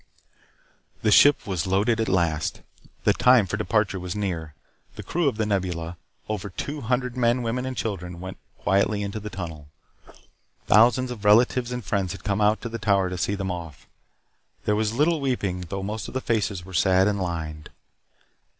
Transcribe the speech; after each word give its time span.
The 1.03 1.11
ship 1.11 1.45
was 1.45 1.67
loaded 1.67 1.99
at 1.99 2.09
last. 2.09 2.63
The 3.03 3.13
time 3.13 3.45
for 3.45 3.55
departure 3.55 3.99
was 3.99 4.15
near. 4.15 4.55
The 4.95 5.03
crew 5.03 5.27
of 5.29 5.37
The 5.37 5.45
Nebula 5.45 5.95
over 6.27 6.49
two 6.49 6.81
hundred 6.81 7.15
men, 7.15 7.43
women 7.43 7.67
and 7.67 7.77
children 7.77 8.19
went 8.19 8.39
quietly 8.57 9.03
into 9.03 9.19
the 9.19 9.29
tunnel. 9.29 9.67
Thousands 10.65 11.11
of 11.11 11.23
relatives 11.23 11.71
and 11.71 11.85
friends 11.85 12.13
had 12.13 12.23
come 12.23 12.39
to 12.61 12.67
the 12.67 12.79
Tower 12.79 13.09
to 13.11 13.17
see 13.19 13.35
them 13.35 13.51
off. 13.51 13.85
There 14.65 14.75
was 14.75 14.91
little 14.91 15.21
weeping 15.21 15.65
though 15.69 15.83
most 15.83 16.07
of 16.07 16.15
the 16.15 16.19
faces 16.21 16.65
were 16.65 16.73
sad 16.73 17.07
and 17.07 17.19
lined. 17.21 17.69